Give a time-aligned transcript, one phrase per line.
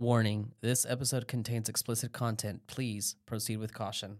[0.00, 2.60] Warning this episode contains explicit content.
[2.68, 4.18] Please proceed with caution.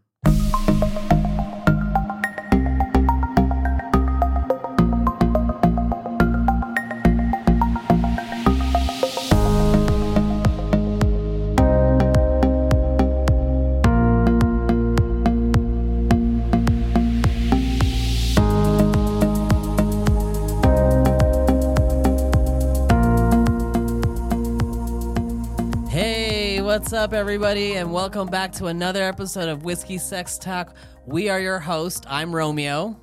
[26.88, 30.74] What's up, everybody, and welcome back to another episode of Whiskey Sex Talk.
[31.04, 32.06] We are your host.
[32.08, 32.98] I'm Romeo.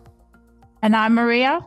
[0.81, 1.63] And I'm Maria.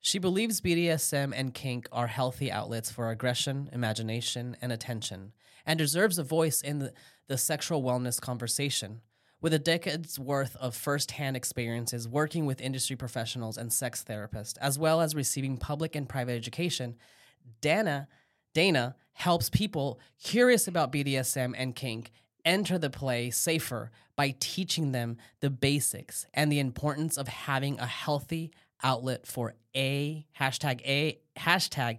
[0.00, 5.32] She believes BDSM and kink are healthy outlets for aggression, imagination, and attention,
[5.64, 6.92] and deserves a voice in the,
[7.28, 9.00] the sexual wellness conversation.
[9.40, 14.76] With a decade's worth of firsthand experiences working with industry professionals and sex therapists, as
[14.76, 16.96] well as receiving public and private education,
[17.60, 18.08] Dana
[18.54, 22.10] Dana helps people curious about BDSM and kink
[22.44, 27.86] enter the play safer by teaching them the basics and the importance of having a
[27.86, 31.98] healthy outlet for a hashtag a hashtag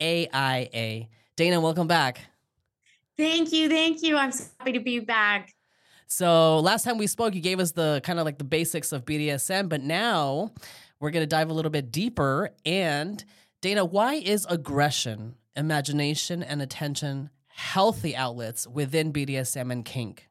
[0.00, 1.08] AIA.
[1.36, 2.20] Dana, welcome back.
[3.16, 3.68] Thank you.
[3.68, 4.16] Thank you.
[4.16, 5.52] I'm so happy to be back.
[6.06, 9.04] So last time we spoke, you gave us the kind of like the basics of
[9.04, 10.50] BDSM, but now
[10.98, 12.50] we're gonna dive a little bit deeper.
[12.64, 13.22] And
[13.60, 20.28] Dana, why is aggression, imagination, and attention healthy outlets within BDSM and kink?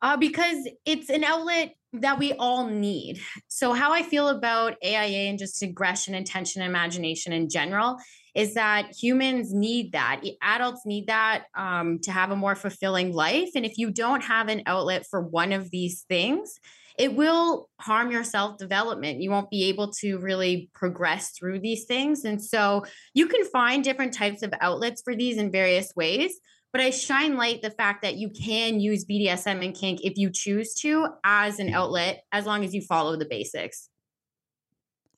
[0.00, 3.20] Uh, because it's an outlet that we all need.
[3.48, 7.98] So, how I feel about AIA and just aggression, intention, and imagination in general
[8.34, 10.22] is that humans need that.
[10.40, 13.50] Adults need that um, to have a more fulfilling life.
[13.54, 16.58] And if you don't have an outlet for one of these things,
[16.98, 19.22] it will harm your self development.
[19.22, 22.24] You won't be able to really progress through these things.
[22.24, 26.38] And so you can find different types of outlets for these in various ways.
[26.72, 30.30] But I shine light the fact that you can use BDSM and kink if you
[30.32, 33.90] choose to as an outlet, as long as you follow the basics.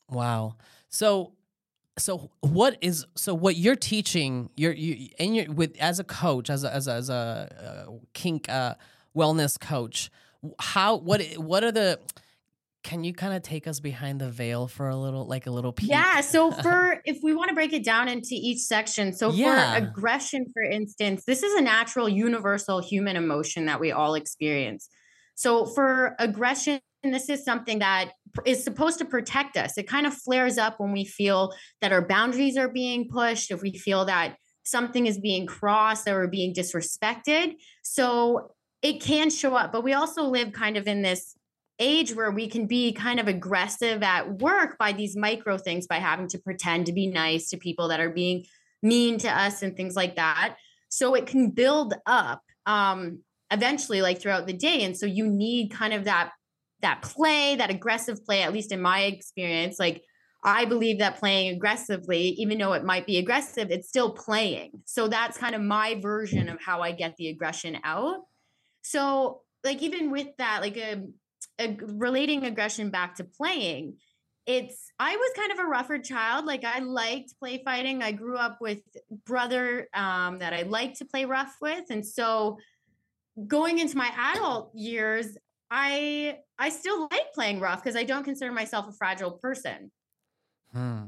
[0.08, 0.56] Wow.
[0.88, 1.32] So
[1.96, 6.50] so what is so what you're teaching you're you and you're with as a coach
[6.50, 8.74] as a as a, as a uh, kink uh,
[9.16, 10.10] wellness coach
[10.58, 11.98] how what what are the
[12.82, 15.72] can you kind of take us behind the veil for a little like a little
[15.72, 15.88] peek?
[15.90, 19.78] yeah so for if we want to break it down into each section so Yeah.
[19.78, 24.88] for aggression for instance this is a natural universal human emotion that we all experience
[25.34, 28.12] so for aggression this is something that
[28.46, 32.06] is supposed to protect us it kind of flares up when we feel that our
[32.06, 37.54] boundaries are being pushed if we feel that something is being crossed or being disrespected
[37.82, 38.53] so
[38.84, 41.34] it can show up but we also live kind of in this
[41.78, 45.96] age where we can be kind of aggressive at work by these micro things by
[45.96, 48.44] having to pretend to be nice to people that are being
[48.82, 50.56] mean to us and things like that.
[50.88, 54.84] So it can build up um eventually like throughout the day.
[54.84, 56.30] And so you need kind of that
[56.82, 59.78] that play that aggressive play at least in my experience.
[59.78, 60.02] Like
[60.46, 64.70] i believe that playing aggressively even though it might be aggressive it's still playing.
[64.84, 68.20] So that's kind of my version of how i get the aggression out
[68.84, 71.02] so like even with that like a,
[71.58, 73.96] a relating aggression back to playing
[74.46, 78.36] it's i was kind of a rougher child like i liked play fighting i grew
[78.36, 78.80] up with
[79.24, 82.58] brother um, that i liked to play rough with and so
[83.46, 85.36] going into my adult years
[85.70, 89.90] i i still like playing rough because i don't consider myself a fragile person
[90.72, 91.04] Hmm.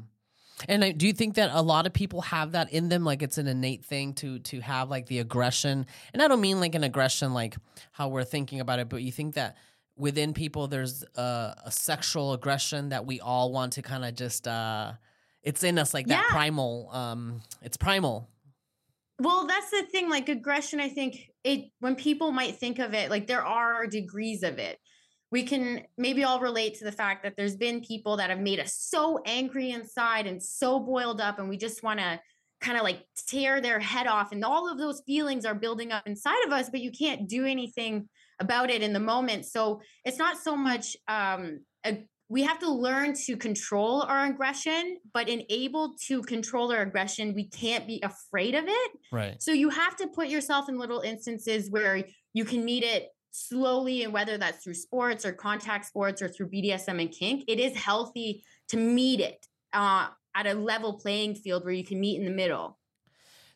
[0.69, 3.05] And I, do you think that a lot of people have that in them?
[3.05, 5.87] Like it's an innate thing to to have like the aggression.
[6.13, 7.57] And I don't mean like an aggression like
[7.93, 9.57] how we're thinking about it, but you think that
[9.97, 14.47] within people there's a, a sexual aggression that we all want to kind of just
[14.49, 14.93] uh
[15.43, 16.31] it's in us like that Yeah.
[16.35, 18.29] primal um it's primal.
[19.19, 20.11] Well, that's the thing.
[20.11, 24.43] Like aggression, I think it when people might think of it, like there are degrees
[24.43, 24.79] of it.
[25.33, 28.61] We can maybe all relate to the fact that there's been people that have made
[28.61, 32.21] us so angry inside and so boiled up, and we just want to
[32.61, 34.33] kind of like tear their head off.
[34.33, 37.45] And all of those feelings are building up inside of us, but you can't do
[37.45, 38.09] anything
[38.41, 39.47] about it in the moment.
[39.47, 44.97] So it's not so much um a, we have to learn to control our aggression,
[45.15, 48.91] but in able to control our aggression, we can't be afraid of it.
[49.13, 49.41] Right.
[49.41, 54.03] So you have to put yourself in little instances where you can meet it slowly,
[54.03, 57.77] and whether that's through sports or contact sports or through BDSM and kink, it is
[57.77, 62.25] healthy to meet it uh, at a level playing field where you can meet in
[62.25, 62.79] the middle.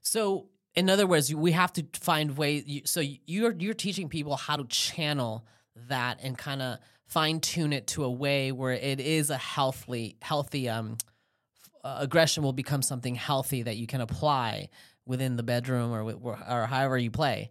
[0.02, 2.82] So in other words, we have to find ways.
[2.84, 5.46] So you're you're teaching people how to channel
[5.88, 10.16] that and kind of fine tune it to a way where it is a healthy
[10.22, 10.96] healthy um
[11.82, 14.68] uh, aggression will become something healthy that you can apply
[15.06, 17.50] within the bedroom or or however you play.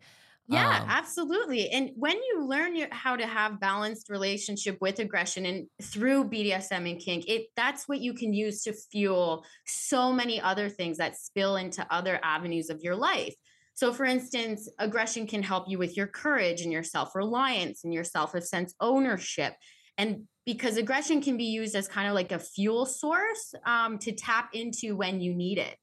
[0.51, 1.69] Yeah, um, absolutely.
[1.69, 6.89] And when you learn your, how to have balanced relationship with aggression and through BDSM
[6.89, 11.17] and kink, it that's what you can use to fuel so many other things that
[11.17, 13.35] spill into other avenues of your life.
[13.75, 17.93] So, for instance, aggression can help you with your courage and your self reliance and
[17.93, 19.53] your self sense ownership.
[19.99, 24.13] And because aggression can be used as kind of like a fuel source um, to
[24.13, 25.77] tap into when you need it.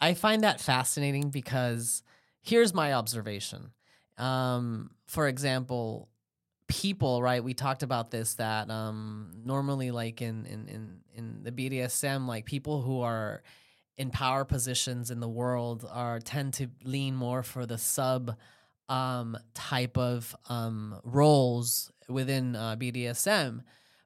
[0.00, 2.02] I find that fascinating because
[2.42, 3.70] here's my observation.
[4.18, 6.08] Um, for example,
[6.68, 7.42] people, right?
[7.42, 12.44] We talked about this that um, normally, like in, in in in the BDSM, like
[12.44, 13.42] people who are
[13.96, 18.36] in power positions in the world are tend to lean more for the sub
[18.88, 23.62] um, type of um, roles within uh, BDSM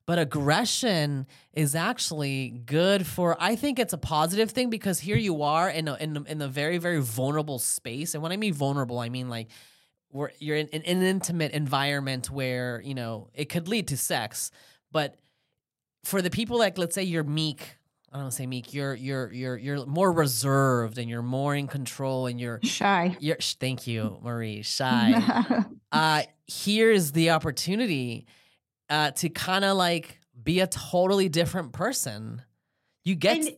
[0.06, 5.42] but aggression is actually good for i think it's a positive thing because here you
[5.42, 8.54] are in a, in, a, in a very very vulnerable space and when i mean
[8.54, 9.48] vulnerable i mean like
[10.08, 14.50] where you're in, in, an intimate environment where you know it could lead to sex
[14.92, 15.16] but
[16.04, 17.76] for the people like let's say you're meek
[18.12, 18.72] I don't say meek.
[18.72, 23.14] You're you're you're you're more reserved and you're more in control and you're shy.
[23.20, 24.62] You're thank you, Marie.
[24.62, 25.20] Shy.
[25.92, 28.26] uh, here's the opportunity
[28.88, 32.42] uh, to kind of like be a totally different person.
[33.04, 33.38] You get.
[33.38, 33.50] And,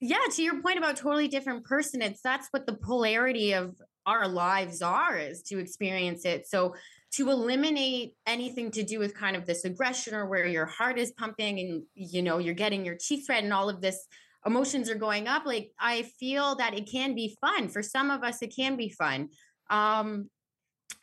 [0.00, 3.74] yeah, to your point about totally different person, it's that's what the polarity of
[4.06, 6.46] our lives are is to experience it.
[6.46, 6.74] So
[7.12, 11.12] to eliminate anything to do with kind of this aggression or where your heart is
[11.12, 14.06] pumping and you know you're getting your teeth red and all of this
[14.46, 18.22] emotions are going up like i feel that it can be fun for some of
[18.22, 19.28] us it can be fun
[19.70, 20.28] um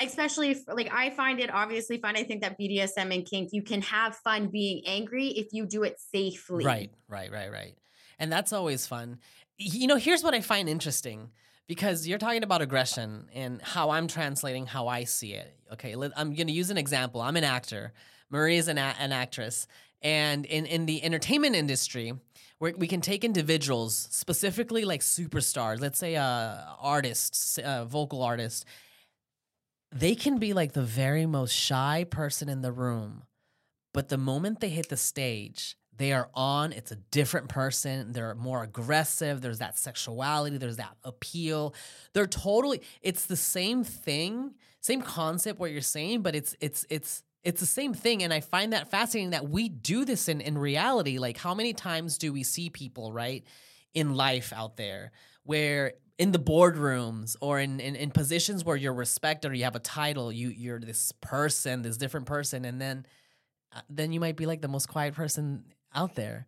[0.02, 2.16] especially if, like I find it obviously fun.
[2.16, 5.84] I think that BDSM and kink, you can have fun being angry if you do
[5.84, 6.66] it safely.
[6.66, 7.76] Right, right, right, right.
[8.20, 9.20] And that's always fun.
[9.58, 11.30] You know, here's what I find interesting
[11.68, 15.54] because you're talking about aggression and how I'm translating how I see it.
[15.74, 17.22] Okay, I'm going to use an example.
[17.22, 17.94] I'm an actor.
[18.30, 19.68] Marie is an, a- an actress.
[20.02, 22.14] And in, in the entertainment industry,
[22.60, 28.66] where we can take individuals, specifically like superstars, let's say uh, artists, uh, vocal artists,
[29.96, 33.24] they can be like the very most shy person in the room,
[33.94, 36.74] but the moment they hit the stage, they are on.
[36.74, 38.12] It's a different person.
[38.12, 39.40] They're more aggressive.
[39.40, 40.58] There's that sexuality.
[40.58, 41.74] There's that appeal.
[42.14, 42.82] They're totally.
[43.02, 45.60] It's the same thing, same concept.
[45.60, 48.22] What you're saying, but it's it's it's it's the same thing.
[48.24, 51.18] And I find that fascinating that we do this in in reality.
[51.18, 53.46] Like, how many times do we see people right
[53.94, 55.14] in life out there
[55.46, 59.76] where in the boardrooms or in, in, in positions where you're respected or you have
[59.76, 63.06] a title, you you're this person, this different person, and then
[63.76, 65.64] uh, then you might be like the most quiet person
[65.94, 66.48] out there.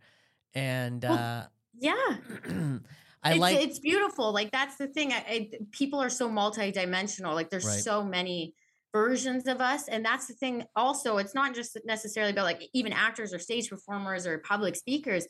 [0.54, 1.46] And well, uh,
[1.78, 2.16] yeah,
[3.24, 4.32] I it's, like it's beautiful.
[4.32, 5.12] Like that's the thing.
[5.14, 7.34] I, I, people are so multidimensional.
[7.34, 7.80] Like there's right.
[7.80, 8.54] so many
[8.94, 12.94] versions of us and that's the thing also it's not just necessarily about like even
[12.94, 15.28] actors or stage performers or public speakers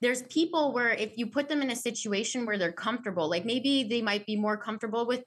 [0.00, 3.84] there's people where if you put them in a situation where they're comfortable, like maybe
[3.84, 5.24] they might be more comfortable with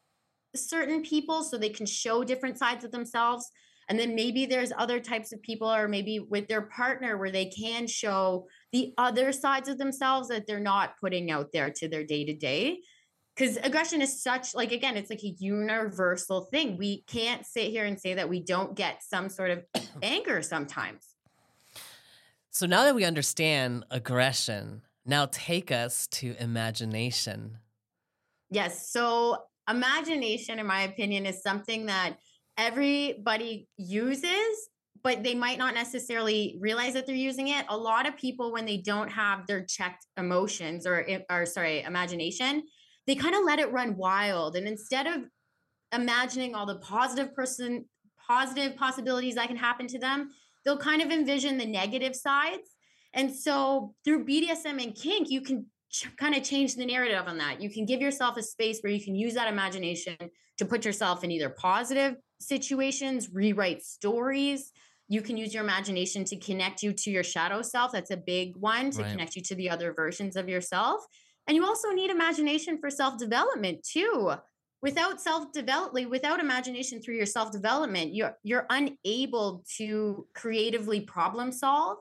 [0.56, 3.50] certain people so they can show different sides of themselves.
[3.90, 7.48] And then maybe there's other types of people, or maybe with their partner, where they
[7.48, 12.06] can show the other sides of themselves that they're not putting out there to their
[12.06, 12.80] day to day.
[13.36, 16.78] Because aggression is such, like, again, it's like a universal thing.
[16.78, 19.66] We can't sit here and say that we don't get some sort of
[20.02, 21.13] anger sometimes.
[22.54, 27.58] So now that we understand aggression, now take us to imagination.
[28.52, 28.92] Yes.
[28.92, 32.18] So, imagination, in my opinion, is something that
[32.56, 34.70] everybody uses,
[35.04, 37.66] but they might not necessarily realize that they're using it.
[37.70, 42.62] A lot of people, when they don't have their checked emotions or, or sorry, imagination,
[43.08, 44.56] they kind of let it run wild.
[44.56, 45.24] And instead of
[45.92, 47.86] imagining all the positive person,
[48.28, 50.30] positive possibilities that can happen to them,
[50.66, 52.70] they'll kind of envision the negative sides.
[53.14, 57.38] And so through BDSM and kink, you can ch- kind of change the narrative on
[57.38, 57.62] that.
[57.62, 60.18] You can give yourself a space where you can use that imagination
[60.58, 64.72] to put yourself in either positive situations, rewrite stories.
[65.10, 67.92] You can use your imagination to connect you to your shadow self.
[67.92, 69.12] That's a big one to right.
[69.12, 71.06] connect you to the other versions of yourself.
[71.48, 74.34] And you also need imagination for self development too
[74.84, 81.52] without self development without imagination through your self development you're you're unable to creatively problem
[81.52, 81.98] solve.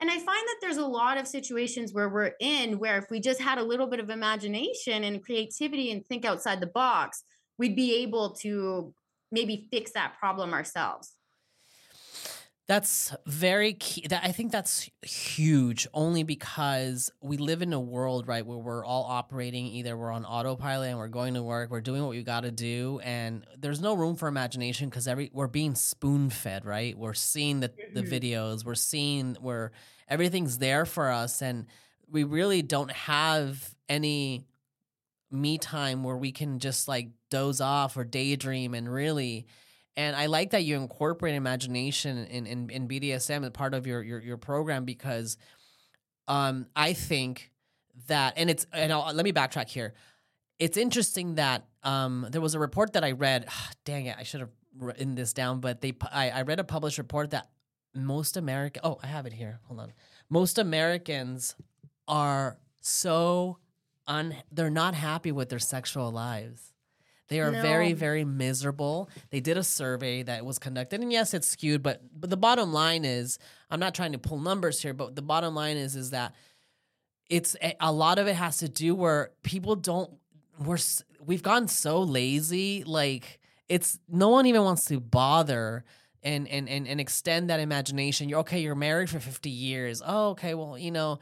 [0.00, 3.20] And i find that there's a lot of situations where we're in where if we
[3.20, 7.22] just had a little bit of imagination and creativity and think outside the box
[7.58, 8.92] we'd be able to
[9.30, 11.12] maybe fix that problem ourselves
[12.68, 14.06] That's very key.
[14.06, 18.84] That I think that's huge only because we live in a world, right, where we're
[18.84, 22.22] all operating either we're on autopilot and we're going to work, we're doing what we
[22.22, 26.96] got to do and there's no room for imagination cuz every we're being spoon-fed, right?
[26.96, 28.08] We're seeing the the Mhm.
[28.20, 29.72] videos, we're seeing where
[30.08, 31.66] everything's there for us and
[32.08, 34.44] we really don't have any
[35.32, 39.46] me time where we can just like doze off or daydream and really
[39.96, 44.02] and I like that you incorporate imagination in, in, in BDSM as part of your,
[44.02, 45.36] your your program because
[46.28, 47.50] um I think
[48.08, 49.94] that and it's and I'll, let me backtrack here.
[50.58, 53.48] It's interesting that um there was a report that I read.
[53.84, 56.98] dang it, I should have written this down, but they I, I read a published
[56.98, 57.48] report that
[57.94, 59.60] most American oh I have it here.
[59.64, 59.92] Hold on.
[60.30, 61.54] Most Americans
[62.08, 63.58] are so
[64.06, 66.71] un they're not happy with their sexual lives.
[67.32, 67.94] They are very, No.
[67.96, 69.08] very miserable.
[69.30, 72.72] They did a survey that was conducted, and yes, it's skewed, but but the bottom
[72.72, 73.38] line is,
[73.70, 76.34] I'm not trying to pull numbers here, but the bottom line is, is that
[77.30, 80.10] it's a, a lot of it has to do where people don't.
[80.58, 80.78] We're
[81.24, 85.84] we've gotten so lazy, like it's no one even wants to bother
[86.22, 88.28] and and and and extend that imagination.
[88.28, 88.60] You're okay.
[88.60, 90.02] You're married for 50 years.
[90.04, 90.54] Oh, okay.
[90.54, 91.18] Well, you know,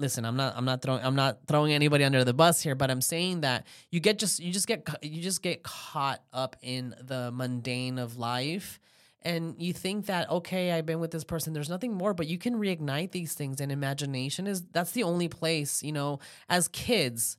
[0.00, 2.90] listen i'm not i'm not throwing i'm not throwing anybody under the bus here but
[2.90, 6.94] i'm saying that you get just you just get you just get caught up in
[7.02, 8.80] the mundane of life
[9.22, 12.38] and you think that okay i've been with this person there's nothing more but you
[12.38, 17.36] can reignite these things and imagination is that's the only place you know as kids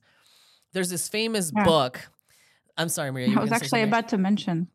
[0.72, 1.64] there's this famous Yeah.
[1.64, 2.00] book
[2.78, 4.68] i'm sorry maria you I was actually about to mention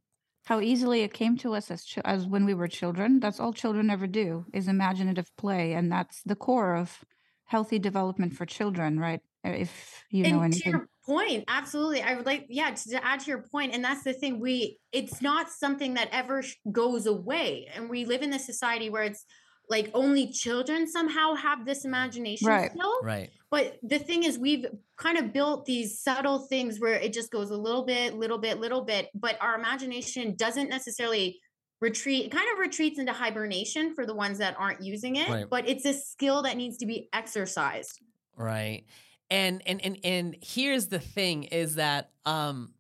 [0.44, 3.20] how easily it came to us as ch- as when we were children.
[3.20, 7.04] That's all children ever do is imaginative play, and that's the core of
[7.48, 9.22] healthy development for children, right?
[9.46, 10.72] Uh, If you know and to anything.
[10.74, 14.04] your point absolutely i would like yeah to, to add to your point and that's
[14.04, 18.34] the thing we it's not something that ever sh- goes away and we live in
[18.34, 19.24] a society where it's
[19.70, 22.72] like only children somehow have this imagination Right.
[22.72, 24.66] still right but the thing is we've
[24.98, 28.60] kind of built these subtle things where it just goes a little bit little bit
[28.60, 31.40] little bit but our imagination doesn't necessarily
[31.80, 35.50] retreat it kind of retreats into hibernation for the ones that aren't using it Right.
[35.50, 38.00] but it's a skill that needs to be exercised
[38.36, 38.84] Right.
[39.30, 42.74] And and and and here's the thing is that um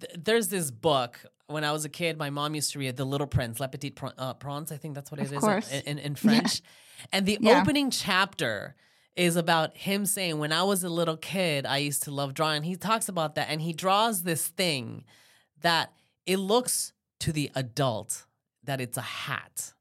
[0.00, 3.04] th- there's this book when I was a kid my mom used to read The
[3.04, 5.40] Little Prince, Le Petit Prin- uh, Prince, I think that's what it Of is in-
[5.40, 5.70] course.
[5.72, 6.18] in, in Yeah.
[6.18, 6.62] French.
[7.12, 7.60] And the Yeah.
[7.62, 8.74] opening chapter
[9.16, 12.62] is about him saying when I was a little kid I used to love drawing.
[12.64, 15.04] He talks about that and he draws this thing
[15.62, 15.92] that
[16.26, 18.26] it looks to the adult
[18.64, 19.72] that it's a hat.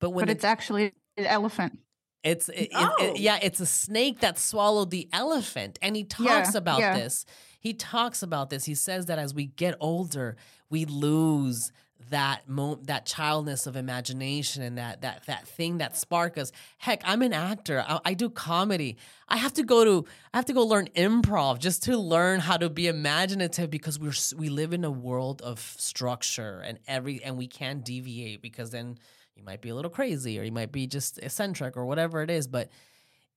[0.00, 1.78] But when But the it's actually an elephant.
[2.22, 2.94] it's it, it- Oh.
[3.00, 6.96] it- yeah, it's a snake that swallowed the elephant, and he Yeah, talks about yeah.
[6.98, 7.24] this.
[7.60, 8.64] He talks about this.
[8.66, 10.36] He says that as we get older,
[10.70, 11.72] we lose
[12.14, 16.52] that mo- that childness of imagination and that that that thing that spark us.
[16.78, 17.84] Heck, I'm an actor.
[17.84, 18.96] I, I do comedy.
[19.28, 22.56] I have to go to I have to go learn improv just to learn how
[22.56, 27.36] to be imaginative because we're we live in a world of structure and every and
[27.36, 28.96] we can't deviate because then
[29.34, 32.30] you might be a little crazy or you might be just eccentric or whatever it
[32.30, 32.70] is but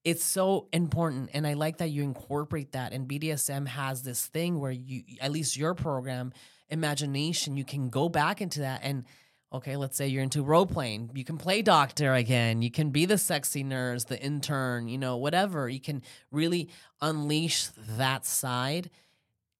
[0.03, 4.59] it's so important and i like that you incorporate that and bdsm has this thing
[4.59, 6.31] where you at least your program
[6.69, 9.05] imagination you can go back into that and
[9.53, 11.11] okay let's say you're into role playing.
[11.13, 12.61] You can play doctor again.
[12.61, 15.69] You can be the sexy nurse the intern you know whatever.
[15.69, 16.69] You can really
[17.01, 18.89] unleash that side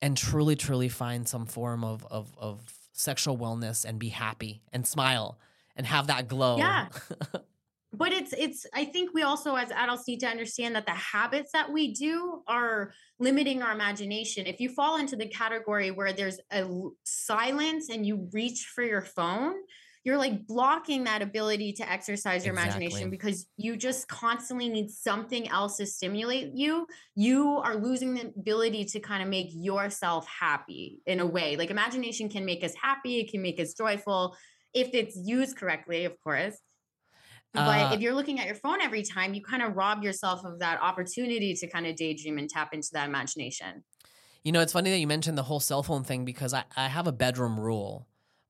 [0.02, 2.62] and truly truly find some form of of, of
[2.94, 5.40] sexual wellness and be happy and smile
[5.76, 6.58] and have that glow.
[6.58, 6.88] Yeah.
[7.98, 11.52] but it's it's i think we also as adults need to understand that the habits
[11.52, 14.46] that we do are limiting our imagination.
[14.46, 16.68] If you fall into the category where there's a
[17.04, 19.56] silence and you reach for your phone
[20.04, 25.50] you're like blocking that ability to exercise your imagination because you just constantly need something
[25.50, 26.88] else to stimulate you.
[27.16, 31.58] You are losing the ability to kind of make yourself happy in a way.
[31.58, 34.38] Like imagination can make us happy it can make us joyful.
[34.74, 36.56] If it's used correctly of course
[37.66, 40.46] but Uh, if you're looking at your phone every time, you kind of rob yourself
[40.46, 43.84] of that opportunity to kind of daydream and tap into that imagination.
[44.44, 46.88] You know, it's funny that you mentioned the whole cell phone thing because I, I
[46.88, 48.08] have a bedroom rule.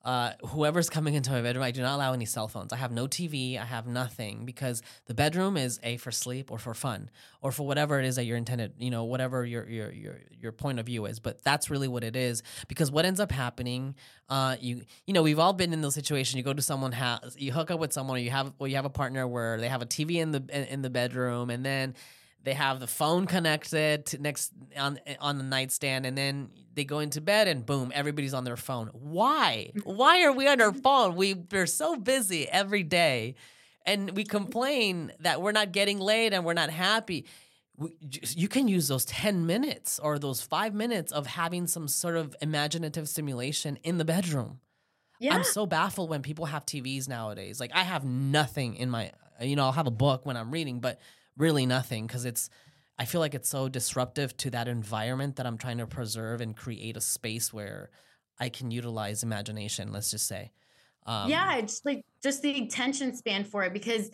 [0.08, 2.72] Uh, whoever's coming into my bedroom, I do not allow any cell phones.
[2.72, 3.60] I have no TV.
[3.60, 7.10] I have nothing because the bedroom is a for sleep or for fun
[7.42, 8.72] or for whatever it is that you're intended.
[8.80, 11.20] You know, whatever your your your your point of view is.
[11.20, 13.96] But that's really what it is because what ends up happening,
[14.30, 16.36] uh, you you know, we've all been in those situations.
[16.36, 18.78] You go to someone house, you hook up with someone, or you have or you
[18.78, 21.66] have a partner where they have a TV in the in, in the bedroom, and
[21.66, 21.96] then
[22.48, 27.00] they have the phone connected to next on on the nightstand and then they go
[27.00, 28.89] into bed and boom everybody's on their phone.
[28.94, 29.72] Why?
[29.84, 31.18] Why are we on our phone?
[31.18, 33.36] We we're so busy every day.
[33.86, 37.25] And we complain that we're not getting laid and we're not happy.
[37.77, 42.16] We, you can use those 10 minutes or those 5 minutes of having some sort
[42.16, 44.60] of imaginative stimulation in the bedroom.
[45.20, 45.36] Yeah.
[45.36, 47.60] I'm so baffled when people have TVs nowadays.
[47.60, 49.12] Like I have nothing in my,
[49.42, 51.00] you know, I'll have a book when I'm reading, but
[51.38, 52.50] really nothing because it's.
[53.00, 56.58] I feel like it's so disruptive to that environment that I'm trying to preserve and
[56.58, 57.91] create a space where
[58.39, 59.91] I can utilize imagination.
[59.91, 60.51] Let's just say.
[61.06, 64.10] Um, yeah, it's like just the attention span for it because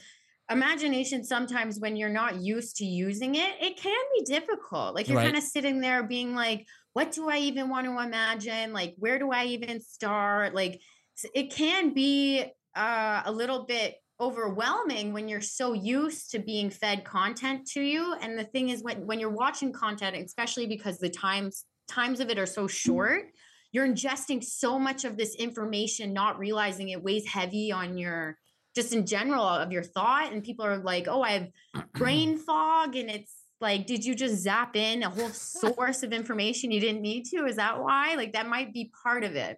[0.49, 4.95] imagination sometimes when you're not used to using it, it can be difficult.
[4.95, 5.25] Like you're Right.
[5.25, 8.73] kind of sitting there being like, what do I even want to imagine?
[8.73, 10.53] Like, where do I even start?
[10.53, 10.79] Like,
[11.33, 17.03] it can be uh, a little bit overwhelming when you're so used to being fed
[17.03, 18.15] content to you.
[18.21, 22.29] And the thing is, when when you're watching content, especially because the times times of
[22.29, 23.25] it are so short,
[23.71, 28.37] you're ingesting so much of this information, not realizing it weighs heavy on your
[28.75, 30.31] just in general of your thought.
[30.31, 31.47] And people are like, oh, I have
[31.93, 32.95] brain fog.
[32.95, 37.01] And it's like, did you just zap in a whole source of information you didn't
[37.01, 37.45] need to?
[37.45, 38.15] Is that why?
[38.15, 39.57] Like, that might be part of it.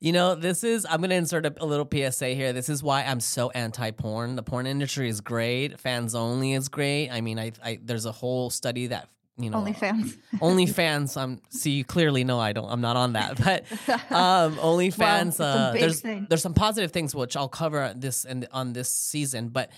[0.00, 2.52] You know, this is, I'm going to insert a, a little PSA here.
[2.52, 4.36] This is why I'm so anti porn.
[4.36, 5.80] The porn industry is great.
[5.80, 7.10] Fans only is great.
[7.10, 10.16] I mean, I, I there's a whole study that, you know, OnlyFans.
[10.36, 11.16] OnlyFans.
[11.16, 12.70] I'm see you clearly know I don't.
[12.70, 13.64] I'm not on that, but
[14.12, 15.40] um, OnlyFans.
[15.40, 16.26] a uh, there's thing.
[16.28, 19.70] there's some positive things which I'll cover this and on this season, but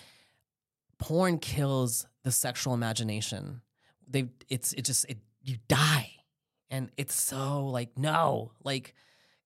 [0.98, 3.62] porn kills the sexual imagination.
[4.08, 6.10] They it's it just it you die,
[6.70, 8.94] and it's so like no like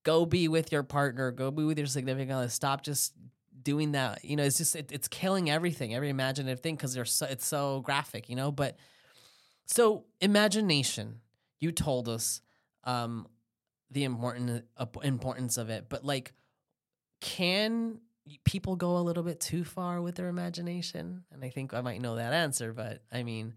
[0.05, 2.49] go be with your partner, go be with your significant other.
[2.49, 3.15] Stop just
[3.61, 4.25] doing that.
[4.25, 7.47] You know, it's just it, it's killing everything, every imaginative thing because they're so it's
[7.47, 8.29] so graphic.
[8.29, 8.77] You know, but
[9.67, 11.21] so imagination.
[11.61, 12.43] You told us
[12.85, 13.27] um,
[13.91, 16.35] the important uh, importance of it, but like,
[17.21, 18.01] can
[18.45, 21.25] people go a little bit too far with their imagination?
[21.33, 23.55] And I think I might know that answer, but I mean,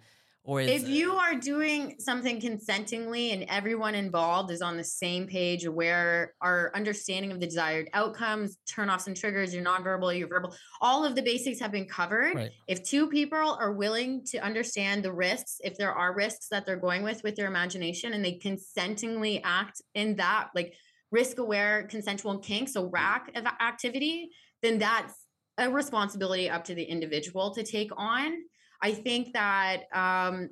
[0.48, 5.27] or is If you are doing something consentingly and everyone involved is on the same
[5.27, 10.55] page, aware, our understanding of the desired outcomes, turnoffs and triggers, your nonverbal, your verbal,
[10.79, 12.33] all of the basics have been covered.
[12.33, 16.66] right, If two people are willing to understand the risks, if there are risks that
[16.66, 20.74] they're going with with their imagination and they consentingly act in that, like
[21.12, 22.96] risk aware consensual kink, so mm-hmm.
[22.96, 24.29] RACK of activity,
[24.64, 25.14] then that's
[25.57, 28.33] a responsibility up to the individual to take on.
[28.81, 30.50] I think that um,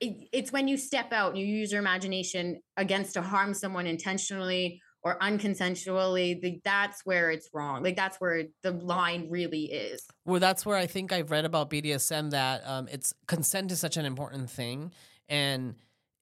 [0.00, 3.86] it, it's when you step out and you use your imagination against to harm someone
[3.86, 7.82] intentionally or unconsensually, the, that's where it's wrong.
[7.82, 10.06] Like that's where the line really is.
[10.24, 13.98] Well, that's where I think I've read about BDSM that um, it's consent is such
[13.98, 14.92] an important thing,
[15.28, 15.74] and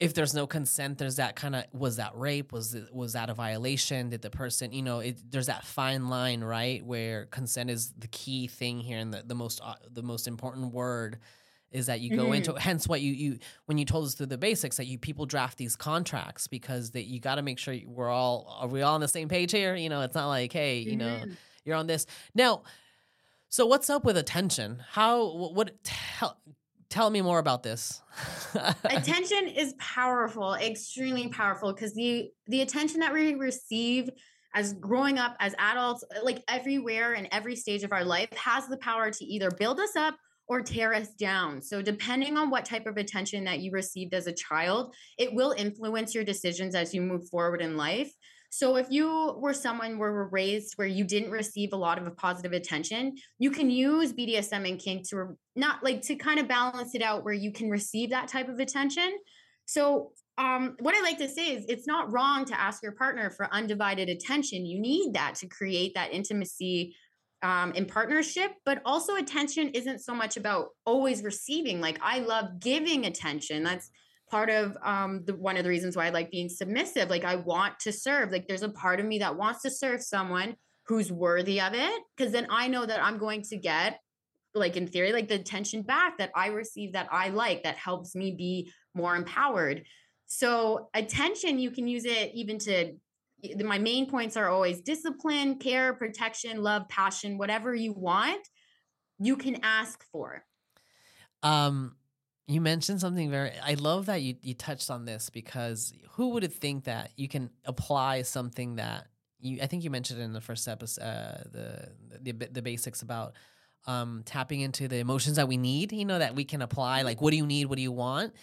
[0.02, 2.52] if there's no consent, there's that kind of was that rape?
[2.52, 4.10] Was it, was that a violation?
[4.10, 8.08] Did the person, you know, it, there's that fine line, right, where consent is the
[8.08, 11.18] key thing here, and the, the most uh, the most important word
[11.70, 12.36] is that you go Mhm.
[12.36, 12.52] into.
[12.54, 15.56] Hence, what you you when you told us through the basics that you people draft
[15.56, 19.00] these contracts because that you got to make sure we're all are we all on
[19.00, 19.74] the same page here?
[19.76, 21.36] You know, it's not like hey, you know Mhm.
[21.64, 22.62] you're on this now
[23.48, 26.36] so what's up with attention how wh- what tell
[26.92, 28.02] tell me more about this.
[28.84, 34.10] Attention is powerful extremely powerful because the the attention that we receive
[34.54, 38.68] as growing up as adults uh, like everywhere and every stage of our life has
[38.68, 40.14] the power to either build us up
[40.48, 41.62] or tear us down.
[41.62, 45.52] So depending on what type of attention that you received as a child it will
[45.52, 48.12] influence your decisions as you move forward in life
[48.54, 52.16] so if you were someone where were raised where you didn't receive a lot of
[52.18, 56.48] positive attention, you can use BDSM and kink to re- not like to kind of
[56.48, 59.10] balance it out where you can receive that type of attention.
[59.64, 63.30] So um, what I like to say is it's not wrong to ask your partner
[63.30, 64.66] for undivided attention.
[64.66, 66.94] You need that to create that intimacy
[67.42, 71.80] um, in partnership, but also attention isn't so much about always receiving.
[71.80, 73.62] Like I love giving attention.
[73.62, 73.90] That's
[74.32, 77.10] part of um the one of the reasons why I like being submissive.
[77.10, 78.32] Like I want to serve.
[78.32, 82.02] Like there's a part of me that wants to serve someone who's worthy of it
[82.16, 84.00] because then I know that I'm going to get
[84.54, 88.14] like in theory like the attention back that I receive that I like that helps
[88.14, 89.84] me be more empowered.
[90.26, 92.94] So attention you can use it even to
[93.62, 98.46] my main points are always discipline, care, protection, love, passion, whatever you want,
[99.18, 100.44] you can ask for.
[101.42, 101.96] um
[102.46, 106.42] you mentioned something very i love that you you touched on this because who would
[106.42, 109.06] have think that you can apply something that
[109.40, 113.34] you i think you mentioned in the first episode uh, the, the the basics about
[113.86, 117.02] um, tapping into the emotions that we need, you know, that we can apply.
[117.02, 117.66] Like, what do you need?
[117.66, 118.34] What do you want?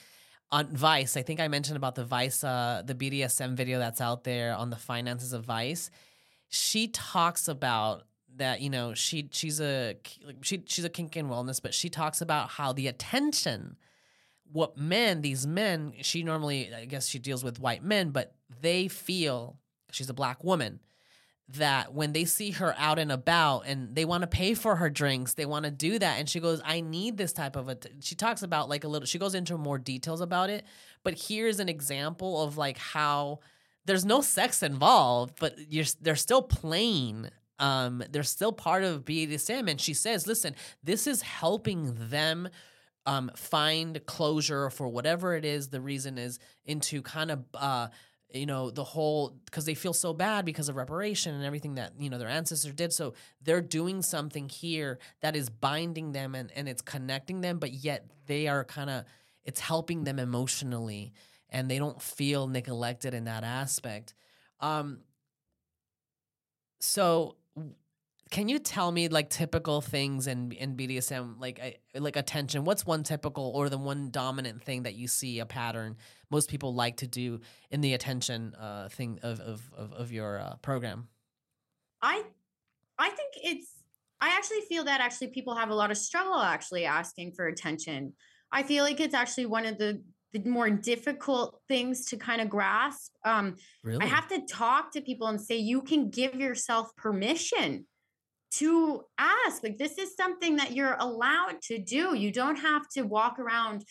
[0.51, 4.23] On Vice, I think I mentioned about the Vice, uh, the BDSM video that's out
[4.23, 5.91] there on the finances of Vice.
[6.49, 8.03] She talks about
[8.37, 9.95] that, you know, she she's a
[10.41, 13.77] she she's a kink and wellness, but she talks about how the attention,
[14.51, 18.87] what men, these men, she normally, I guess she deals with white men, but they
[18.87, 19.57] feel
[19.91, 20.79] she's a black woman
[21.53, 24.89] that when they see her out and about and they want to pay for her
[24.89, 26.19] drinks, they want to do that.
[26.19, 27.75] And she goes, I need this type of a.
[27.75, 27.89] T-.
[28.01, 30.63] She talks about like a little, she goes into more details about it.
[31.03, 33.39] But here's an example of like how
[33.85, 37.29] there's no sex involved, but you're, they're still playing.
[37.57, 39.69] Um, they're still part of BDSM.
[39.69, 42.49] And she says, listen, this is helping them
[43.05, 47.87] um, find closure for whatever it is the reason is into kind of uh,
[48.33, 51.93] you know the whole because they feel so bad because of reparation and everything that
[51.99, 52.93] you know their ancestors did.
[52.93, 57.71] So they're doing something here that is binding them and, and it's connecting them but
[57.71, 59.05] yet they are kind of
[59.43, 61.13] it's helping them emotionally
[61.49, 64.13] and they don't feel neglected in that aspect.
[64.59, 64.99] Um
[66.79, 67.35] so
[68.29, 72.85] can you tell me like typical things in in BDSM like I, like attention what's
[72.85, 75.97] one typical or the one dominant thing that you see a pattern
[76.29, 80.39] most people like to do in the attention uh, thing of of of, of your
[80.39, 81.07] uh, program?
[82.01, 82.23] I
[82.97, 83.67] I think it's
[84.21, 88.13] I actually feel that actually people have a lot of struggle actually asking for attention.
[88.51, 92.49] I feel like it's actually one of the the more difficult things to kind of
[92.49, 93.13] grasp.
[93.25, 94.03] Um, really?
[94.03, 97.87] I have to talk to people and say you can give yourself permission
[98.51, 99.63] to ask.
[99.63, 102.15] Like this is something that you're allowed to do.
[102.15, 103.83] You don't have to walk around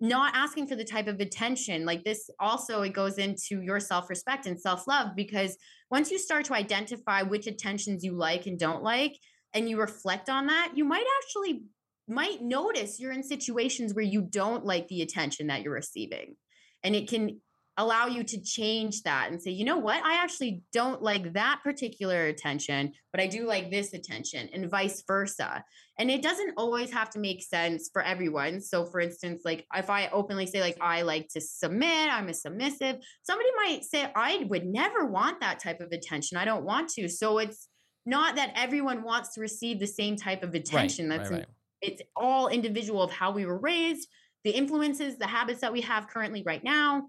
[0.00, 4.46] not asking for the type of attention like this also it goes into your self-respect
[4.46, 5.56] and self-love because
[5.90, 9.16] once you start to identify which attentions you like and don't like
[9.54, 11.62] and you reflect on that you might actually
[12.08, 16.34] might notice you're in situations where you don't like the attention that you're receiving
[16.82, 17.40] and it can
[17.76, 21.60] allow you to change that and say, you know what, I actually don't like that
[21.64, 25.64] particular attention, but I do like this attention, and vice versa.
[25.98, 28.60] And it doesn't always have to make sense for everyone.
[28.60, 32.34] So, for instance, like if I openly say, like, I like to submit, I'm a
[32.34, 36.36] submissive, somebody might say, I would never want that type of attention.
[36.36, 37.08] I don't want to.
[37.08, 37.68] So, it's
[38.06, 41.08] not that everyone wants to receive the same type of attention.
[41.08, 41.46] Right, That's right, right.
[41.80, 44.08] it's all individual of how we were raised,
[44.44, 47.08] the influences, the habits that we have currently right now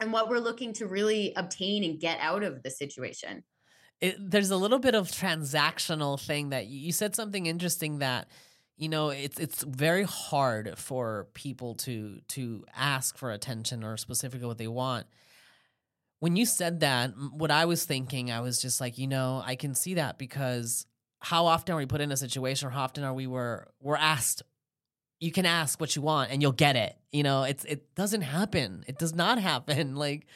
[0.00, 3.42] and what we're looking to really obtain and get out of the situation.
[4.00, 8.28] It, there's a little bit of transactional thing that you said something interesting that
[8.76, 14.46] you know it's it's very hard for people to to ask for attention or specifically
[14.46, 15.06] what they want
[16.20, 19.56] when you said that what i was thinking i was just like you know i
[19.56, 20.86] can see that because
[21.20, 23.96] how often are we put in a situation or how often are we were we're
[23.96, 24.42] asked
[25.18, 26.96] you can ask what you want and you'll get it.
[27.12, 28.84] You know, it's it doesn't happen.
[28.86, 29.96] It does not happen.
[29.96, 30.26] Like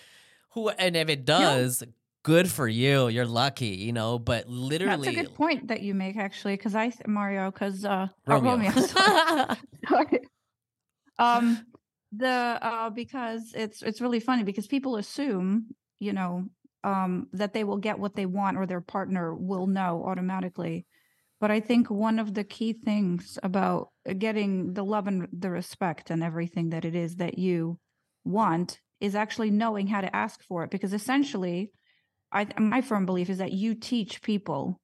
[0.51, 1.83] who and if it does,
[2.23, 3.09] good for you.
[3.09, 6.75] You're lucky, you know, but literally That's a good point that you make actually cuz
[6.75, 8.53] I Mario cuz uh Romeo.
[8.53, 8.71] Oh, Romeo
[9.89, 10.21] sorry.
[11.19, 11.67] um
[12.13, 16.47] the uh because it's it's really funny because people assume, you know,
[16.83, 20.87] um that they will get what they want or their partner will know automatically
[21.41, 25.51] but I think one of the key things about uh, getting the love and the
[25.51, 27.79] respect and everything that it is that you
[28.25, 30.71] want is actually knowing how to ask for it.
[30.71, 31.73] Because essentially,
[32.31, 34.79] I, my firm belief is that you teach people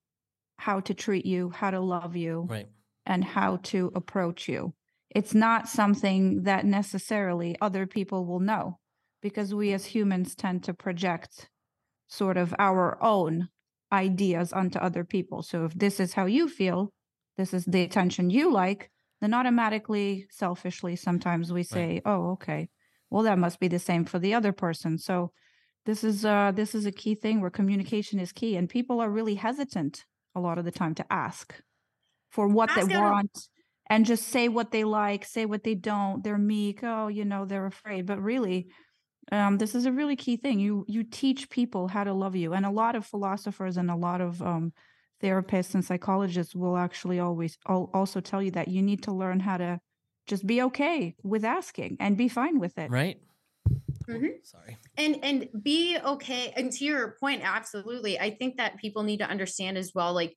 [0.56, 2.68] how to treat you, how to love you, right.
[3.04, 4.72] and how to approach you.
[5.10, 8.78] It's not something that necessarily other people will know
[9.20, 11.50] because we as humans tend to project
[12.08, 13.48] sort of our own
[13.92, 15.42] ideas onto other people.
[15.42, 16.92] So if this is how you feel,
[17.36, 22.02] this is the attention you like, then automatically, selfishly, sometimes we say, right.
[22.04, 22.68] "Oh, okay,
[23.10, 25.32] well that must be the same for the other person." So
[25.86, 29.10] this is uh this is a key thing where communication is key, and people are
[29.10, 31.60] really hesitant a lot of the time to ask
[32.30, 33.48] for what ask they want
[33.88, 36.24] and just say what they like, say what they don't.
[36.24, 36.80] They're meek.
[36.82, 38.68] Oh, you know, they're afraid, but really
[39.32, 40.60] um, this is a really key thing.
[40.60, 43.96] You you teach people how to love you, and a lot of philosophers and a
[43.96, 44.72] lot of um,
[45.22, 49.56] therapists and psychologists will actually always also tell you that you need to learn how
[49.56, 49.80] to
[50.26, 52.90] just be okay with asking and be fine with it.
[52.90, 53.20] Right.
[54.08, 54.26] Mm-hmm.
[54.42, 54.76] Sorry.
[54.96, 56.52] And and be okay.
[56.56, 58.18] And to your point, absolutely.
[58.20, 60.12] I think that people need to understand as well.
[60.12, 60.36] Like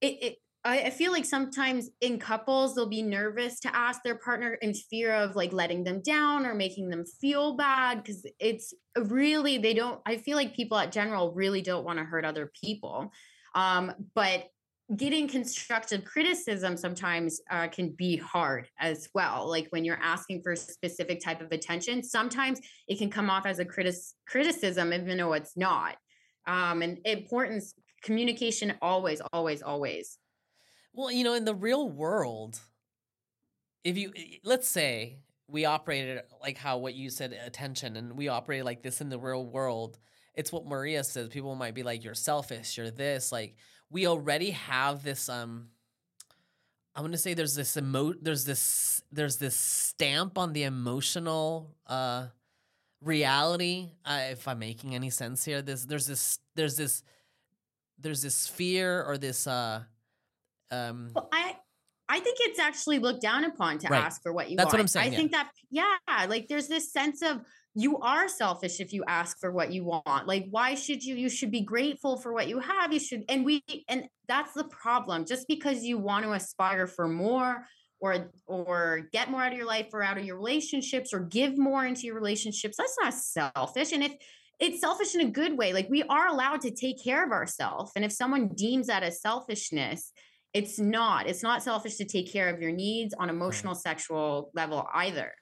[0.00, 4.54] it, it I, feel like sometimes in couples they'll be nervous to ask their partner
[4.54, 9.58] in fear of like letting them down or making them feel bad because it's really
[9.58, 13.12] they don't i feel like people at general really don't want to hurt other people.
[13.54, 14.44] Um but
[14.96, 20.52] getting constructive criticism sometimes uh, can be hard as well like when you're asking for
[20.52, 25.18] a specific type of attention sometimes it can come off as a critis- criticism even
[25.18, 25.96] though it's not.
[26.46, 30.18] Um, and importance communication always always always
[30.94, 32.60] well you know in the real world
[33.82, 34.12] if you
[34.44, 39.00] let's say we operated like how what you said attention and we operated like this
[39.00, 39.98] in the real world
[40.34, 43.56] it's what maria says people might be like you're selfish you're this like
[43.90, 45.68] we already have this um
[46.96, 52.28] I'm gonna say there's this emo there's this there's this stamp on the emotional uh
[53.04, 53.90] reality.
[54.04, 57.02] Uh, if I'm making any sense here, this there's this there's this
[57.98, 59.82] there's this fear or this uh
[60.70, 61.56] um well, I
[62.08, 64.04] I think it's actually looked down upon to Right.
[64.04, 64.74] ask for what you That's want.
[64.74, 65.16] what I'm saying, I yeah.
[65.16, 65.96] think that yeah,
[66.28, 67.40] like there's this sense of
[67.74, 70.28] you are selfish if you ask for what you want.
[70.28, 72.92] Like why should you you should be grateful for what you have.
[72.92, 75.24] You should and we and that's the problem.
[75.24, 77.66] Just because you want to aspire for more
[78.00, 81.56] or or get more out of your life or out of your relationships or give
[81.56, 83.92] more into your relationships, that's not selfish.
[83.92, 84.12] And if
[84.60, 87.92] it's selfish in a good way, like we are allowed to take care of ourselves.
[87.96, 90.12] And if someone deems that as selfishness,
[90.54, 91.26] it's not.
[91.26, 95.32] It's not selfish to take care of your needs on emotional, sexual level either.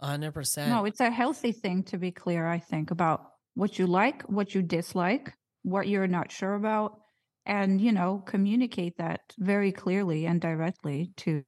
[0.00, 0.70] hundred percent.
[0.70, 3.20] No, it's a healthy thing to be clear, I think, about
[3.54, 7.00] what you like, what you dislike, what you're not sure about,
[7.44, 11.42] and, you know, communicate that very clearly and directly to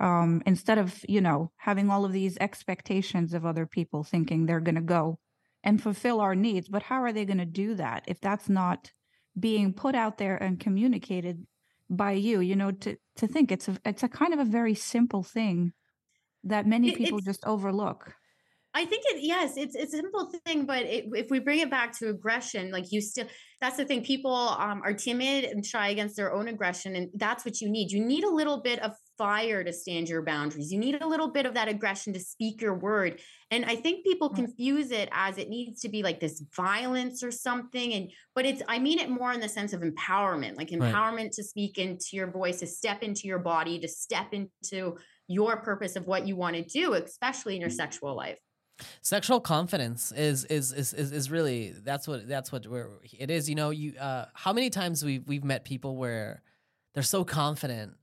[0.00, 4.60] um instead of, you know, having all of these expectations of other people thinking they're
[4.60, 5.18] going to go
[5.62, 8.90] and fulfill our needs, but how are they going to do that if that's not
[9.38, 11.46] being put out there and communicated
[11.90, 14.74] by you, you know, to to think it's a it's a kind of a very
[14.74, 15.72] simple thing
[16.44, 18.14] that many It- people just overlook.
[18.76, 21.70] I think it yes, it's it's a simple thing, but it, if we bring it
[21.70, 23.28] back to aggression, like you still
[23.60, 24.02] that's the thing.
[24.02, 27.92] People um, are timid and shy against their own aggression, and that's what you need.
[27.92, 30.72] You need a little bit of fire to stand your boundaries.
[30.72, 33.20] You need a little bit of that aggression to speak your word.
[33.50, 37.30] And I think people confuse it as it needs to be like this violence or
[37.30, 37.92] something.
[37.94, 40.94] And but it's I mean it more in the sense of empowerment, like Right.
[40.94, 44.98] empowerment to speak into your voice, to step into your body, to step into
[45.28, 48.38] your purpose of what you want to do, especially in your sexual life.
[49.02, 53.48] sexual confidence is is is is, is really that's what that's what where it is
[53.48, 56.42] you know you uh how many times we have we've met people where
[56.92, 57.94] they're so confident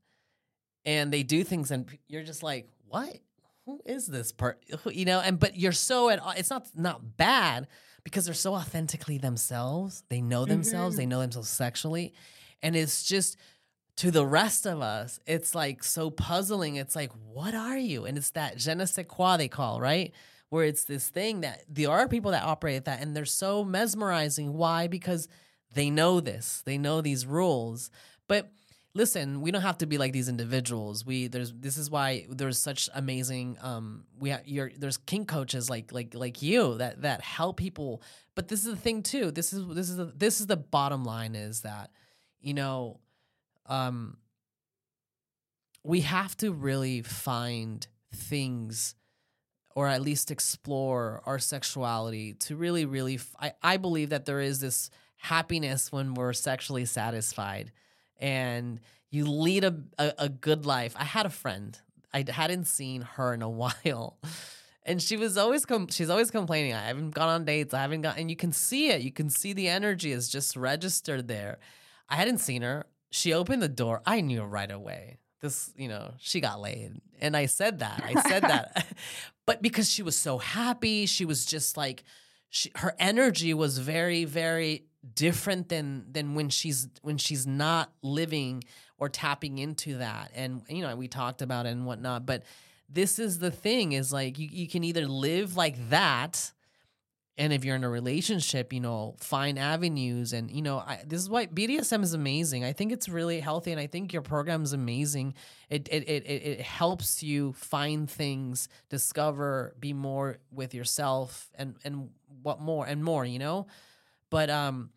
[0.86, 3.18] and they do things and you're just like what?
[3.66, 7.68] Who is this part you know and but you're so at it's not not bad
[8.04, 10.04] because they're so authentically themselves.
[10.10, 10.96] They know themselves.
[10.96, 10.98] Mhm.
[10.98, 12.14] they know themselves sexually.
[12.64, 13.38] And it's just
[13.98, 16.76] to the rest of us it's like so puzzling.
[16.78, 18.06] It's like what are you?
[18.06, 20.12] And it's that je ne sais quoi they call right?
[20.50, 23.64] Where it's this thing that there are people that operate at that and they're so
[23.64, 24.54] mesmerizing.
[24.54, 24.88] Why?
[24.88, 25.28] Because
[25.74, 26.62] they know this.
[26.66, 27.90] They know these rules.
[28.28, 28.52] But
[28.94, 31.06] listen we don't have to be like these individuals.
[31.06, 35.70] We there's this is why there's such amazing um we have you're there's kink coaches
[35.70, 38.02] like like like you that that help people.
[38.36, 39.32] But this is the thing too.
[39.32, 41.92] This is this is the, this is the bottom line is that
[42.40, 43.00] you know
[43.68, 44.18] um
[45.84, 48.96] we have to really find things
[49.74, 54.42] or at least explore our sexuality to really really f- I, I believe that there
[54.42, 57.72] is this happiness when we're sexually satisfied
[58.22, 58.80] and
[59.10, 60.96] you lead a, a, a good life.
[60.98, 61.78] I had a friend.
[62.14, 64.18] I hadn't seen her in a while.
[64.84, 67.74] And she was always com- she's always complaining i haven't gone on dates.
[67.74, 69.02] I haven't gone and you can see it.
[69.02, 71.60] You can see the energy is just registered there.
[72.10, 72.86] I hadn't seen her.
[73.12, 74.02] She opened the door.
[74.06, 75.20] I knew right away.
[75.42, 77.00] This you know she got laid.
[77.20, 78.04] And i said that.
[78.04, 78.88] I said that.
[79.48, 82.04] But because she was so happy she was just like
[82.50, 84.86] she, her energy was very very
[85.16, 88.64] different than than when she's when she's not living
[88.98, 90.32] or tapping into that.
[90.36, 92.44] And you know we talked about it and whatnot but
[92.88, 96.52] this is the thing is like you, you can either live like that
[97.38, 100.34] and if you're in a relationship you know find avenues.
[100.34, 102.64] And you know I, this is why bdsm is amazing.
[102.64, 105.34] I think it's really healthy and i think your program is amazing.
[105.68, 111.76] It it, it it it helps you find things discover be more with yourself and
[111.84, 112.10] and
[112.44, 113.66] what more and more you know
[114.32, 114.90] but um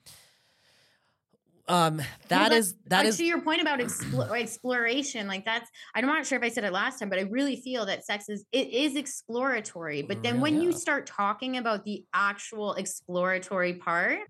[1.68, 6.07] um that but, is that uh, to your point about explo- exploration like that's i'm
[6.07, 8.44] not sure if i said it last time but i really feel that sex is
[8.53, 10.66] it is exploratory but then when Really?
[10.66, 14.20] you start talking about the actual exploratory part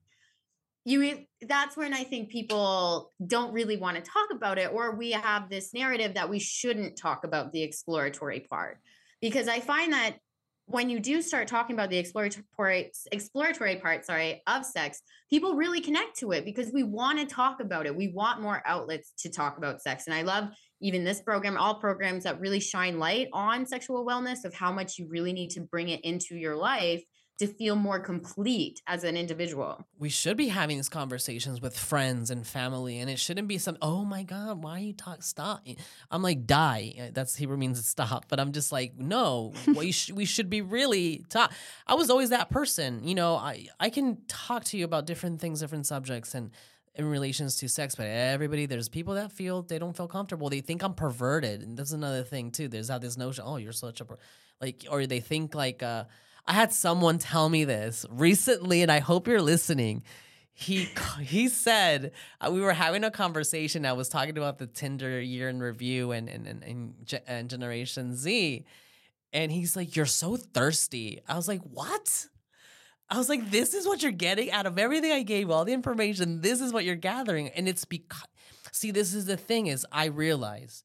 [0.84, 5.10] you that's when i think people don't really want to talk about it or we
[5.10, 8.78] have this narrative that we shouldn't talk about the exploratory part
[9.20, 10.18] because i find that
[10.66, 15.80] when you do start talking about the exploratory exploratory part sorry of sex people really
[15.80, 17.96] connect to it because we want to talk about it.
[17.96, 20.06] We want more outlets to talk about sex.
[20.06, 20.48] And i love
[20.80, 24.98] even this program all programs that really shine light on sexual wellness of how much
[24.98, 27.02] you really need to bring it into your life
[27.38, 29.86] to feel more complete as an individual.
[29.98, 33.76] We should be having these conversations with friends and family, and it shouldn't be some,
[33.82, 35.66] oh my God, why are you talk stop?
[36.10, 37.10] I'm like, die.
[37.12, 38.26] That's Hebrew means stop.
[38.28, 41.52] But I'm just like, no, we, sh- we should be really talk.
[41.86, 43.02] I was always that person.
[43.02, 46.52] You know, I, I can talk to you about different things, different subjects, and
[46.96, 50.48] in relations to sex, but everybody, there's people that feel they don't feel comfortable.
[50.48, 51.62] They think I'm perverted.
[51.62, 52.68] And that's another thing too.
[52.68, 54.18] There's how this notion, oh, you're such a, per-.
[54.60, 56.04] like, or they think like, uh,
[56.46, 60.02] I had someone tell me this recently, and I hope you're listening.
[60.52, 60.88] He
[61.20, 63.86] he said uh, we were having a conversation.
[63.86, 68.14] I was talking about the Tinder year in review and and and, and, and Generation
[68.14, 68.64] Z,
[69.32, 72.26] and he's like, "You're so thirsty." I was like, "What?"
[73.08, 75.72] I was like, "This is what you're getting out of everything I gave, all the
[75.72, 76.42] information.
[76.42, 78.28] This is what you're gathering." And it's because,
[78.70, 80.84] see, this is the thing is, I realize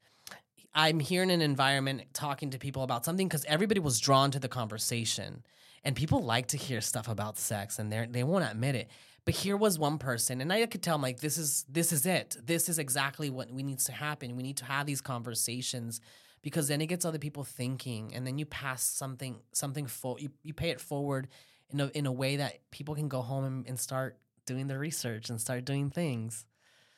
[0.74, 4.40] I'm here in an environment talking to people about something because everybody was drawn to
[4.40, 5.44] the conversation.
[5.84, 8.90] And people like to hear stuff about sex and they they won't admit it.
[9.26, 12.06] But here was one person, and I could tell, I'm like, this is this is
[12.06, 12.36] it.
[12.44, 14.36] This is exactly what we needs to happen.
[14.36, 16.02] We need to have these conversations
[16.42, 20.30] because then it gets other people thinking, and then you pass something something for you,
[20.44, 21.28] you pay it forward
[21.70, 24.80] in a in a way that people can go home and, and start doing their
[24.80, 26.46] research and start doing things.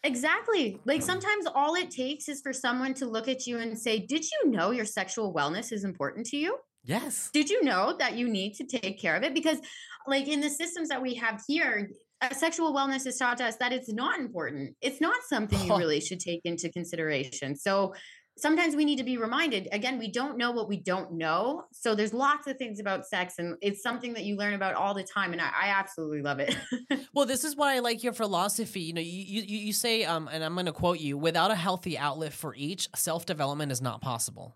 [0.03, 0.79] Exactly.
[0.85, 4.23] Like sometimes all it takes is for someone to look at you and say, Did
[4.23, 6.57] you know your sexual wellness is important to you?
[6.83, 7.29] Yes.
[7.31, 9.33] Did you know that you need to take care of it?
[9.33, 9.59] Because,
[10.07, 11.91] like, in the systems that we have here,
[12.31, 14.75] sexual wellness is taught to us that it's not important.
[14.81, 15.77] It's not something you oh.
[15.77, 17.55] really should take into consideration.
[17.55, 17.93] So,
[18.41, 21.93] sometimes we need to be reminded again we don't know what we don't know so
[21.93, 25.03] there's lots of things about sex and it's something that you learn about all the
[25.03, 26.55] time and i, I absolutely love it
[27.13, 30.29] well this is why i like your philosophy you know you, you, you say um,
[30.31, 34.01] and i'm going to quote you without a healthy outlet for each self-development is not
[34.01, 34.55] possible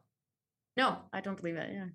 [0.75, 1.85] no i don't believe that yeah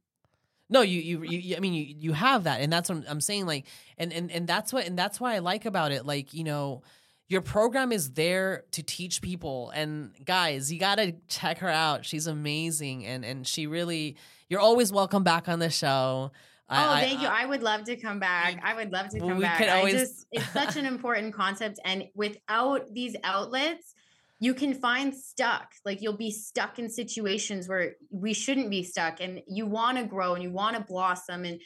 [0.72, 3.44] no, you, you, you, I mean, you, you have that, and that's what I'm saying.
[3.44, 3.66] Like,
[3.98, 6.06] and, and, and that's what, and that's why I like about it.
[6.06, 6.82] Like, you know,
[7.30, 12.04] your program is there to teach people and guys you got to check her out
[12.04, 14.16] she's amazing and and she really
[14.48, 16.30] you're always welcome back on the show
[16.72, 17.28] Oh, I, thank I, you.
[17.28, 18.60] I would love to come back.
[18.62, 19.60] I would love to come back.
[19.60, 19.92] Always...
[19.92, 23.92] I just it's such an important concept and without these outlets,
[24.38, 25.72] you can find stuck.
[25.84, 30.04] Like you'll be stuck in situations where we shouldn't be stuck and you want to
[30.04, 31.60] grow and you want to blossom and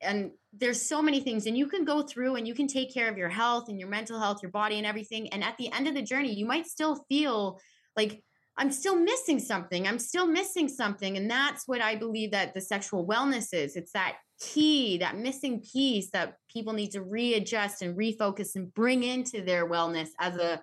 [0.00, 3.08] and there's so many things and you can go through and you can take care
[3.08, 5.86] of your health and your mental health your body and everything and at the end
[5.86, 7.60] of the journey you might still feel
[7.96, 8.22] like
[8.56, 12.60] i'm still missing something i'm still missing something and that's what i believe that the
[12.60, 13.76] sexual wellness is.
[13.76, 19.02] It's that key that missing piece that people need to readjust and refocus and bring
[19.02, 20.60] into their wellness as a,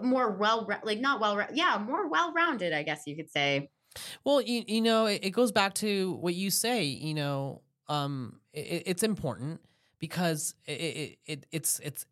[0.00, 3.68] more well like not well yeah more well-rounded i guess you could say.
[4.22, 8.39] Well you, you know it, it goes back to what you say you know um,
[8.52, 9.60] it, it's important
[9.98, 12.06] because it, it, it, it's it's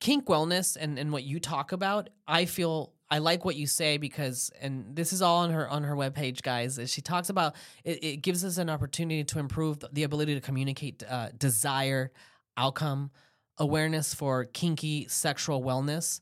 [0.00, 2.10] kink wellness and, and what you talk about.
[2.26, 5.84] I feel I like what you say because, and this is all on her on
[5.84, 6.80] her webpage, guys.
[6.86, 7.54] She talks about
[7.84, 12.10] it, it gives us an opportunity to improve the ability to communicate uh, desire,
[12.56, 13.10] outcome,
[13.58, 16.20] awareness for kinky sexual wellness,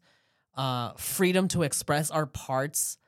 [0.57, 2.99] uh, freedom to express our parts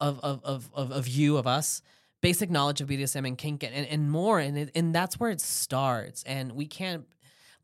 [0.00, 1.82] of of of of, of you of us
[2.20, 4.38] basic knowledge of BDSM and kink and, and more.
[4.38, 6.22] And, it, and that's where it starts.
[6.24, 7.06] And we can't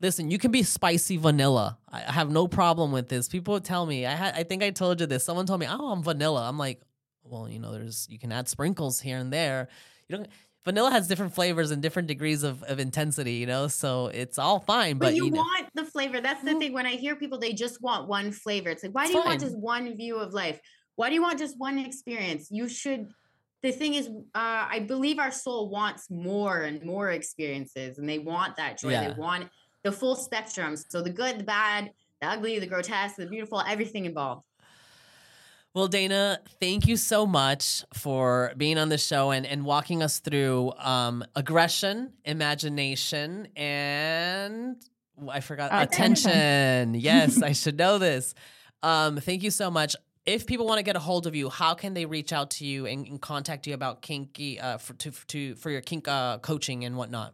[0.01, 1.77] listen, you can be spicy vanilla.
[1.91, 3.27] I have no problem with this.
[3.27, 5.23] People tell me, I had I think I told you this.
[5.23, 6.81] Someone told me, "Oh, I'm vanilla." I'm like,
[7.23, 9.67] "Well, you know, there's you can add sprinkles here and there.
[10.07, 10.27] You don't
[10.67, 14.59] vanilla has different flavors and different degrees of, of intensity, you know, so it's all
[14.59, 14.97] fine.
[14.97, 16.19] But, but you, you know, want the flavor.
[16.19, 16.59] That's the mm-hmm.
[16.59, 16.73] thing.
[16.73, 18.69] When I hear people, they just want one flavor.
[18.69, 19.29] It's like, why do you fine.
[19.29, 20.59] want just one view of life?
[20.97, 22.49] Why do you want just one experience?
[22.51, 23.07] You should
[23.63, 28.19] the thing is, uh, I believe our soul wants more and more experiences, and they
[28.19, 28.91] want that joy.
[28.91, 29.09] Yeah.
[29.09, 29.49] They want
[29.83, 30.75] the full spectrum.
[30.75, 31.91] So the good, the bad,
[32.21, 34.43] the ugly, the grotesque, the beautiful, everything involved.
[35.73, 40.19] Well, Dana, thank you so much for being on the show and, and walking us
[40.19, 44.77] through um, aggression, imagination, and
[45.29, 46.31] I forgot attention.
[46.31, 46.95] attention.
[46.95, 48.33] yes, I should know this.
[48.81, 49.95] Um, thank you so much
[50.27, 52.65] if people want to get a hold of you, how can they reach out to
[52.65, 56.37] you and, and contact you about kinky uh, for to, to for your kink uh,
[56.39, 57.33] coaching and whatnot?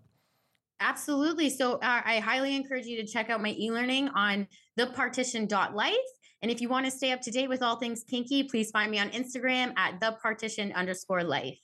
[0.79, 1.49] Absolutely.
[1.49, 5.95] So uh, I highly encourage you to check out my e-learning on thepartition.life.
[6.41, 8.91] And if you want to stay up to date with all things kinky, please find
[8.91, 11.57] me on Instagram at thepartition underscore life.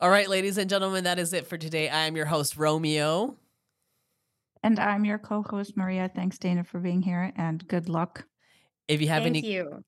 [0.00, 1.88] All right, ladies and gentlemen, that is it for today.
[1.88, 3.36] I am your host, Romeo.
[4.62, 6.10] And I'm your co host, Maria.
[6.14, 8.26] Thanks, Dana, for being here and good luck.
[8.86, 9.82] If you have Thank any you.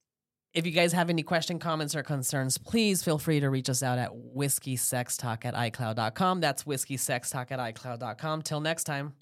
[0.53, 3.82] If you guys have any question, comments, or concerns, please feel free to reach us
[3.82, 6.40] out at whiskey sex talk at icloud.com.
[6.40, 8.42] That's whiskey sex talk at icloud.com.
[8.42, 9.14] Till next time.